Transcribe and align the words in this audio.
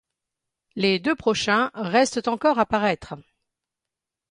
Les 0.75 0.97
deux 0.97 1.13
prochains 1.13 1.69
restent 1.75 2.27
encore 2.27 2.57
à 2.57 2.65
paraitre. 2.65 3.13